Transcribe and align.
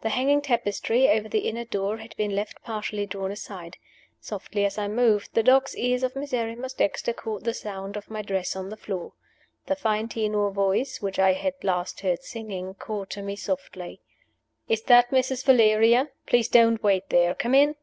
The 0.00 0.08
hanging 0.08 0.42
tapestry 0.42 1.08
over 1.08 1.28
the 1.28 1.46
inner 1.48 1.64
door 1.64 1.98
had 1.98 2.16
been 2.16 2.34
left 2.34 2.60
partially 2.64 3.06
drawn 3.06 3.30
aside. 3.30 3.76
Softly 4.20 4.64
as 4.64 4.78
I 4.78 4.88
moved, 4.88 5.32
the 5.32 5.44
dog's 5.44 5.76
ears 5.76 6.02
of 6.02 6.16
Miserrimus 6.16 6.72
Dexter 6.72 7.12
caught 7.12 7.44
the 7.44 7.54
sound 7.54 7.96
of 7.96 8.10
my 8.10 8.20
dress 8.20 8.56
on 8.56 8.68
the 8.68 8.76
floor. 8.76 9.12
The 9.66 9.76
fine 9.76 10.08
tenor 10.08 10.50
voice, 10.50 11.00
which 11.00 11.20
I 11.20 11.34
had 11.34 11.54
last 11.62 12.00
heard 12.00 12.24
singing, 12.24 12.74
called 12.74 13.10
to 13.10 13.22
me 13.22 13.36
softly. 13.36 14.00
"Is 14.68 14.82
that 14.90 15.12
Mrs. 15.12 15.44
Valeria? 15.44 16.08
Please 16.26 16.48
don't 16.48 16.82
wait 16.82 17.10
there. 17.10 17.32
Come 17.36 17.54
in!" 17.54 17.76